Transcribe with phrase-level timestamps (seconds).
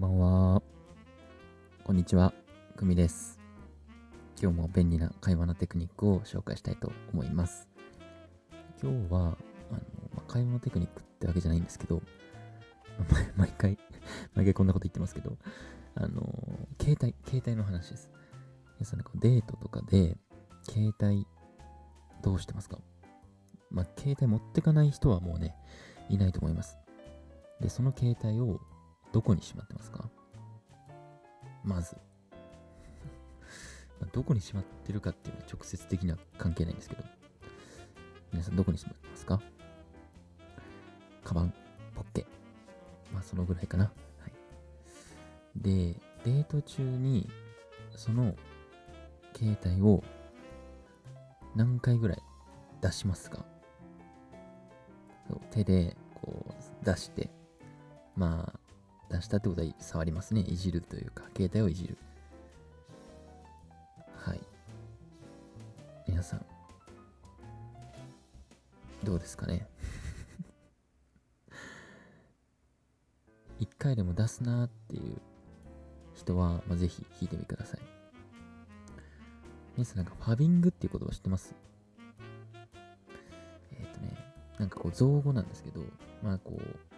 [0.00, 0.62] んばんは。
[1.84, 2.32] こんにちは。
[2.74, 3.38] くみです。
[4.40, 7.68] 今日も便利な会話のテクニックを紹介したいと思います。
[8.82, 9.36] 今日は、あの、
[10.14, 12.00] まあ会話のテクニックってわけじゃないんですけど、
[13.36, 13.78] 毎回、
[14.34, 15.36] 毎回こんなこと言ってますけど、
[15.94, 16.22] あの、
[16.80, 18.10] 携帯、携帯の話です。
[18.78, 20.16] 皆さん、デートとかで、
[20.62, 21.26] 携帯、
[22.22, 22.78] どうしてますか？
[23.70, 25.54] まあ、携帯持ってかない人はもうね、
[26.08, 26.78] いないと思います。
[27.60, 28.60] で、その携帯を
[29.12, 30.08] どこにしまってますか？
[31.64, 31.96] まず。
[34.12, 37.04] どこにしまってるかっていうのは直接的には関係ないんですけど。
[38.32, 39.40] 皆さんどこにしまってますか？
[41.24, 41.52] カバン、
[41.94, 42.26] ポッケ。
[43.12, 43.84] まあそのぐらいかな。
[43.84, 43.90] は
[44.28, 44.32] い。
[45.56, 47.28] で、デート中に
[47.96, 48.34] その
[49.36, 50.02] 携帯を
[51.56, 52.22] 何回ぐらい
[52.80, 53.44] 出しますか？
[55.50, 57.30] 手でこう出して
[58.16, 58.59] まあ
[59.10, 60.42] 出したってことは触りますね。
[60.42, 61.96] いじるというか携帯をいじる。
[64.16, 64.40] はい。
[66.06, 66.44] 皆さん。
[69.02, 69.66] どうですかね。
[73.58, 75.16] 一回でも出すなっていう
[76.14, 77.80] 人は、まあ、ぜひ聞いてみてください。
[79.76, 81.54] 皆さんなんかファビングっていう言葉知ってます？
[83.72, 84.14] えっ、とね
[84.58, 85.82] なんかこう造語なんですけど
[86.22, 86.89] まあこう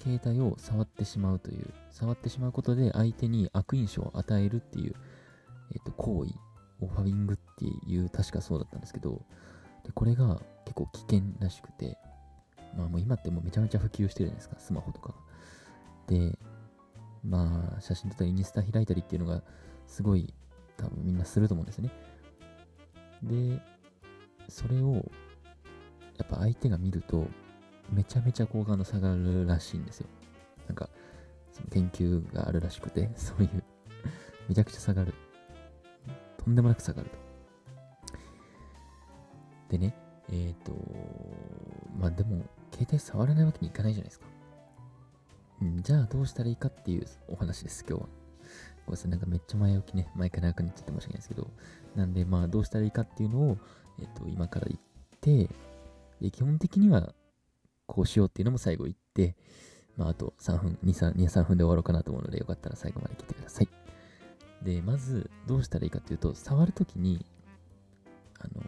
[0.00, 4.94] 携帯を触ってしまうという触ってしまうことで相手に悪印象を与えるっていう、
[5.72, 6.32] えっと行為
[6.84, 9.22] をファビングっていう確かそうだったんですけど
[9.84, 11.98] でこれが結構危険らしくて
[12.76, 15.14] まあもう今ってもうめちゃめちゃ普及してるじゃないですかスマホとか
[16.06, 16.38] で
[17.22, 19.42] まあ写真撮ったりインスタ開いたりっていうのが
[19.86, 20.32] すごい
[20.76, 21.90] 多分みんなすると思うんですね。
[23.22, 23.60] で
[24.48, 24.94] それを
[26.16, 27.26] やっぱ相手が見ると
[27.92, 30.06] めちゃめちゃ好感度下がるらしいんですよ。
[30.66, 30.88] なんか、
[31.52, 33.62] その研究があるらしくて、 そういう、
[34.48, 35.14] めちゃくちゃ下がる。
[36.38, 37.18] とんでもなく下がると。
[39.68, 39.94] でね、
[40.28, 40.72] えっ、と、
[41.98, 44.26] まあでも、携帯触らないわけにいかないじゃないですか。
[45.62, 48.08] うん、じゃあどうしたらいいかっていうお話です、今日は。
[48.86, 51.50] ごめんなさい、なんかめっちゃ前置きね、前から長くなっちゃって申し訳ないですけど、
[51.94, 53.58] なんでまあどうしたらいいかっていうのを、
[53.98, 54.80] えっ、と、今から言っ
[55.20, 55.54] て、
[56.20, 57.14] で、基本的には
[57.90, 59.34] こうしようっていうのも最後言って、
[59.96, 63.68] まあ、あと3分、2、3、2 3分で終わろうかなと思うので、よかったら最後まで聞いてください。
[64.62, 67.26] で、まず、どうしたらいいかっていうと、触るときに、
[68.38, 68.62] あの、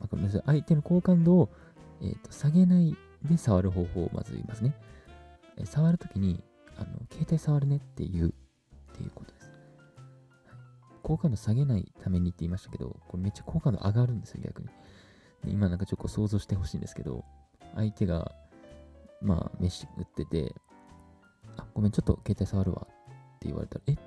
[0.00, 1.50] まあ、ごめんなさい、相手の好感度を、
[2.00, 4.74] えーと下げないで触る方法をまず言いますね。
[5.56, 6.42] え触るときに、
[6.76, 8.32] あの、携帯触るねっていう、っ
[8.96, 9.52] ていうことです。
[11.02, 14.68] 好感度下げないためにって言いましたけど、これめっちゃ好感度上がるんですよ、逆に。
[15.46, 17.24] 今なんかちょっと想像してほしいんですけど、
[17.74, 18.32] 相手が、
[19.20, 20.54] まあ、飯食ってて、
[21.56, 24.02] あ、ごめん、ちょっと携帯触るわって言われたら、えって、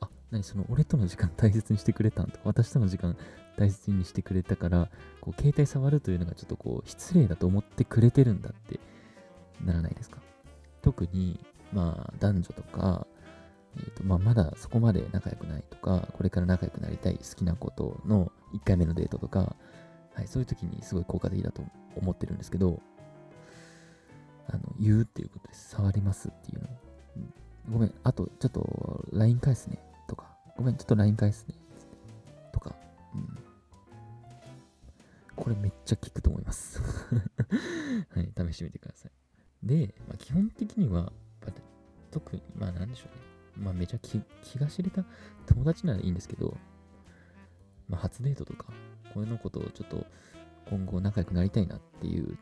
[0.00, 3.16] あ、何その俺との時間 大切にしてくれたんとか、私との時間
[3.56, 4.90] 大切にしてくれたから、
[5.20, 8.80] こう、携帯触るというのがちょっとこう、失礼だと思ってくれてるんだって
[9.64, 10.20] ならないですか。
[10.82, 11.40] 特に、
[11.72, 13.06] まあ、男女とか、
[13.76, 19.56] えーとまあ、まだそこまで仲良くないとか、これから仲良くなりたい好きなことの1回目のデートとか、
[20.16, 21.62] はい、そういう時にすごい効果的だと
[21.94, 22.80] 思ってるんですけど、
[24.48, 25.70] あの、言うっていうことです。
[25.70, 26.68] 触りますっていうの。
[27.70, 29.78] ごめん、あと、ちょっと LINE 返すね。
[30.08, 31.54] とか、ごめん、ちょっと LINE 返すね。
[32.50, 32.74] とか、
[33.14, 33.38] うん。
[35.34, 36.80] これめっちゃ効くと思います。
[38.14, 39.12] はい、試してみてください。
[39.62, 41.12] で、まあ、基本的には、
[42.10, 43.64] 特に、まあなんでしょうね。
[43.64, 45.04] まあめちゃ気気が知れた
[45.46, 46.56] 友達ならいいんですけど、
[47.88, 48.72] まあ初デートとか、
[49.16, 50.04] このことちょっと
[50.68, 52.36] 今後仲良くなりたいなっていう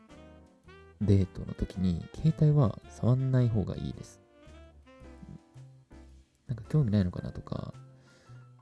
[0.99, 4.19] デートの時に、携帯は触んない方がいいです。
[6.47, 7.73] なんか興味ないのかなとか、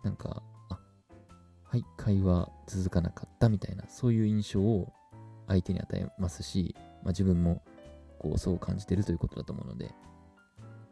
[0.04, 0.78] なんか、あ、
[1.64, 4.94] はい、会話続かなかったみたいな、そういう印象を
[5.48, 7.64] 相手に与えますし、まあ、自分も
[8.20, 9.92] こうそう感じてるということだと思うので、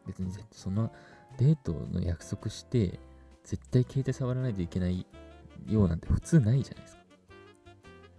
[0.06, 0.90] 別にそんな
[1.38, 2.98] デートの約束して、
[3.44, 5.06] 絶対携帯触らないといけない
[5.68, 7.01] ようなんて普通ないじゃないですか。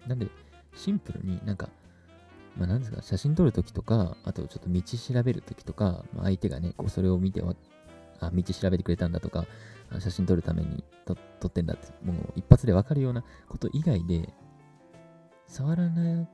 [0.07, 0.27] なんで、
[0.75, 1.69] シンプルになんか、
[2.57, 7.55] まあなんですか、写真撮るときとか、あとちょっと道調べるときとか、まあ、相手がね、こうそれを見てわ、
[8.19, 9.45] あ、道調べてくれたんだとか、
[10.00, 14.29] 写真撮るために撮撮ってんだって、もう一発でわかるようなこと以外で、
[15.47, 16.27] 触らな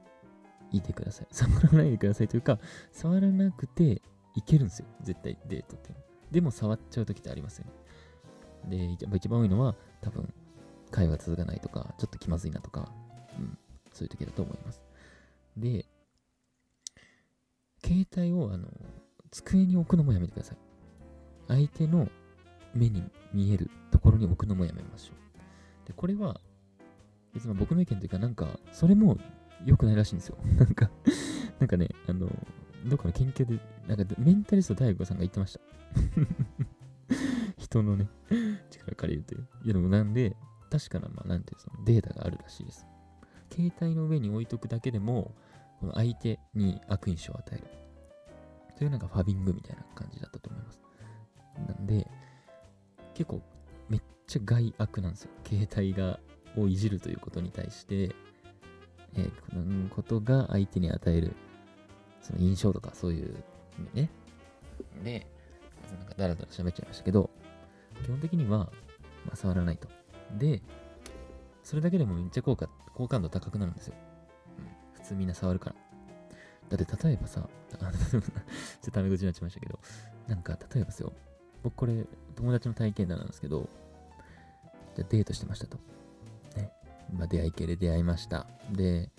[0.72, 1.27] いでください。
[1.31, 2.60] 触らないでくださいというか、
[2.92, 4.01] 触らなくて
[4.36, 4.86] いけるんですよ。
[5.01, 5.94] 絶対デートって。
[6.31, 7.65] でも触っちゃうときってありますよ
[8.68, 8.98] ね。
[8.98, 10.31] で、一番多いのは、多分、
[10.92, 12.92] 会話続かないとか、ちょっと気まずいなとか、
[13.39, 13.57] うん、
[13.94, 14.81] そういう時だと思います。
[15.57, 15.86] で、
[17.83, 18.68] 携帯をあの
[19.31, 20.57] 机に置くのもやめてください。
[21.47, 22.07] 相手の
[22.74, 23.03] 目に
[23.33, 25.88] 見えるところに置くのもやめましょう。
[25.88, 26.39] で、これは、
[27.33, 29.18] 別に僕の意見というか、なんか、それも
[29.65, 30.38] 良くないらしいんですよ。
[30.57, 30.89] なんか
[31.59, 32.30] なんかね、あの、
[32.86, 35.59] どっかの研究で、なんかメンタリスト大悟さんが言ってました。
[37.57, 38.07] 人のね、
[38.69, 39.47] 力借りるという。
[39.63, 40.36] いやでもなんで、
[40.69, 42.86] 確かな、まあ、なんていうそのデータがあるらしいです。
[43.51, 45.34] 携帯の上に置いとくだけでも、
[45.80, 47.63] この相手に悪印象を与える。
[48.78, 50.81] というなんかファビングみたいな感じだったと思います。
[51.68, 52.07] なんで、
[53.13, 53.42] 結構
[53.90, 55.31] めっちゃ害悪なんですよ。
[55.46, 56.19] 携帯が
[56.57, 58.16] をいじるということに対して、
[59.16, 61.34] えー、このことが相手に与える
[62.22, 63.36] その印象とかそういう
[63.94, 64.10] ね。
[65.04, 65.28] で、
[65.98, 67.30] なんかだらだら喋っちゃいましたけど、
[68.04, 68.72] 基本的には、
[69.25, 69.88] まあ、触らないと。
[70.38, 70.62] で、
[71.69, 73.94] それだけでもめっちゃ効果、好感度高くなるんですよ。
[74.57, 75.75] うん、普通みんな触るから。
[76.68, 77.48] だって例えばさ、
[77.80, 78.21] あ ちょっ
[78.81, 79.80] とタメ口になっちゃいましたけど、
[80.27, 81.13] なんか例えばですよ、
[81.62, 83.69] 僕これ友達の体験談なんですけど、
[84.95, 85.77] じゃデートしてましたと。
[86.56, 86.71] ね。
[87.13, 88.48] まあ出会い系で出会いました。
[88.72, 89.12] で、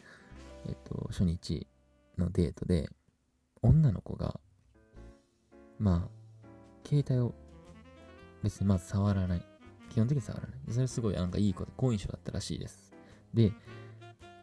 [0.66, 1.68] えっと、初日
[2.18, 2.90] のデートで、
[3.62, 4.40] 女の子が、
[5.78, 6.48] まあ、
[6.84, 7.32] 携帯を
[8.42, 9.49] 別にまず触らない。
[9.90, 10.72] 基本的に触らない。
[10.72, 12.94] それすごいなんかいい子で、好印象だったらしいです。
[13.34, 13.52] で、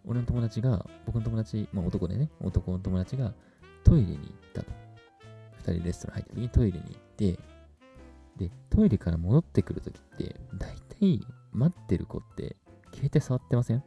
[0.06, 3.34] 俺の友達が、僕の友達、まあ男でね、男の友達が
[3.84, 4.72] トイレに行ったと。
[5.58, 7.40] 二人レストラン入った時にトイレに行って、
[8.38, 12.56] で、トイレから戻ってくるときって、だいたい待ってる子って、
[12.94, 13.84] 携帯触ってません？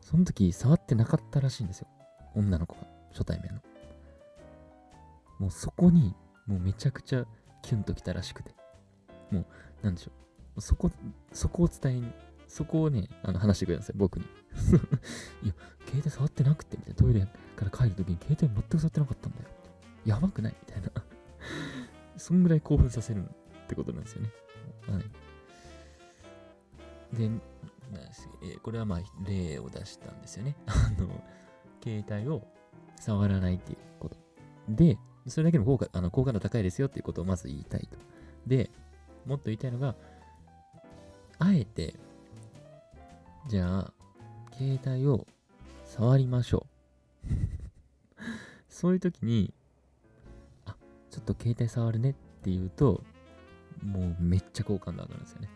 [0.00, 1.88] その時触ってなかったらしいんですよ。
[2.34, 3.60] 女の子が、初対面の。
[5.38, 6.14] もうそこに、
[6.46, 7.26] もうめちゃくちゃ
[7.60, 8.54] キュンときたらしくて。
[9.30, 9.46] もう、
[9.82, 10.10] なんでしょ
[10.56, 10.60] う。
[10.60, 10.90] そこ、
[11.32, 14.24] そこを伝えそこをね、あの話してくれたんですよ、僕に。
[15.44, 15.54] いや、
[15.86, 16.96] 携帯触ってなくて、みたいな。
[16.96, 19.48] トイレから帰るときに携帯全く触ってなかったんだよ。
[20.06, 20.56] やばくない？
[20.66, 20.90] みたいな。
[22.16, 24.30] そんぐらい興奮させるってことなんですよね。
[24.88, 25.04] はい。
[27.16, 27.30] で、
[28.62, 30.56] これはまあ例を出したんですよね。
[30.66, 31.22] あの、
[31.82, 32.42] 携帯を
[32.96, 34.16] 触らないっていうこと。
[34.68, 37.98] で、それだけの効果あの効果の高いですよっていうことをまず言いたいと。
[38.46, 38.70] で、
[39.28, 39.94] もっと言いたいのが、
[41.38, 41.94] あえて、
[43.46, 43.92] じゃあ、
[44.56, 45.26] 携帯を
[45.84, 46.66] 触りましょ
[47.26, 47.28] う。
[48.70, 49.52] そういう時に、
[50.64, 50.74] あ、
[51.10, 53.04] ちょっと携帯触るねって言うと、
[53.82, 55.48] もうめっちゃ好感度上がるんですよね。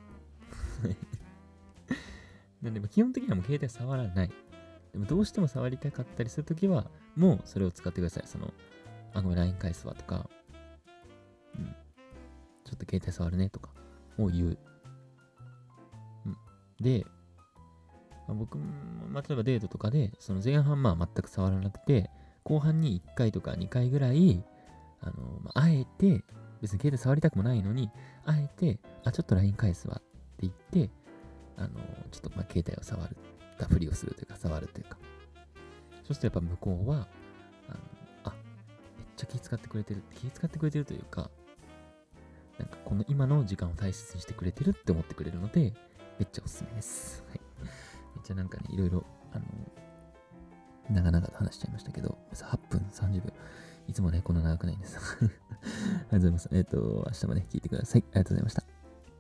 [2.61, 4.31] なんで、基本的にはもう携帯触らない。
[4.93, 8.27] でもどうしても触りたかったりするときは、もうそれを使ってください。
[8.27, 8.53] その、
[9.15, 10.29] あ、ごめん、LINE 返すわとか、
[12.73, 13.71] ちょっと携帯触るねとか
[14.19, 14.59] を言う。
[16.27, 16.37] うん、
[16.81, 17.05] で、
[18.27, 18.65] まあ、僕も、
[19.11, 22.11] まあ、例えばデートとかで、その前半まあ全く触らなくて、
[22.45, 24.43] 後半に1回とか2回ぐらい、
[25.01, 26.25] あの、まあ、あえて、
[26.63, 27.91] 別に携帯触りたくもないのに、
[28.25, 30.01] あえて、あ、ちょっと LINE 返すわっ
[30.39, 30.91] て言って、
[31.59, 31.69] あの、
[32.11, 33.17] ちょっとまあ携帯を触る、
[33.59, 34.97] たふりをするというか、触るというか。
[36.05, 37.07] そうするとやっぱ向こうは、
[37.69, 37.79] あの、
[38.25, 38.31] あ、
[38.97, 41.31] めっちゃ気遣ってくれてる、気遣ってくれてるというか、
[42.63, 45.73] なんかこの今の時間を大切にしてくれてるって思ってくれるので、
[46.19, 47.25] めっちゃおすすめです。
[47.29, 47.41] はい。
[47.61, 49.45] めっちゃなんかね、いろいろ、あの、
[50.91, 53.33] 長々と話しちゃいましたけど、8分30秒。
[53.89, 54.97] いつもね、こんな長くないんです。
[55.19, 56.49] ありがとうございます。
[56.53, 58.05] えっ、ー、と、明日もね、聞いてください。
[58.13, 58.72] ありがとうございました。